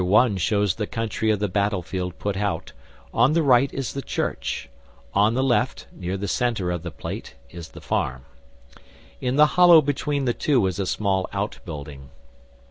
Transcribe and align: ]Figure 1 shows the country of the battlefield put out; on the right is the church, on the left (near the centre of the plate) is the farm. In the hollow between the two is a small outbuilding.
]Figure 0.01 0.09
1 0.09 0.37
shows 0.37 0.73
the 0.73 0.87
country 0.87 1.29
of 1.29 1.37
the 1.37 1.47
battlefield 1.47 2.17
put 2.17 2.35
out; 2.35 2.73
on 3.13 3.33
the 3.33 3.43
right 3.43 3.71
is 3.71 3.93
the 3.93 4.01
church, 4.01 4.67
on 5.13 5.35
the 5.35 5.43
left 5.43 5.85
(near 5.91 6.17
the 6.17 6.27
centre 6.27 6.71
of 6.71 6.81
the 6.81 6.89
plate) 6.89 7.35
is 7.51 7.67
the 7.69 7.81
farm. 7.81 8.25
In 9.19 9.35
the 9.35 9.45
hollow 9.61 9.79
between 9.79 10.25
the 10.25 10.33
two 10.33 10.65
is 10.65 10.79
a 10.79 10.87
small 10.87 11.29
outbuilding. 11.33 12.09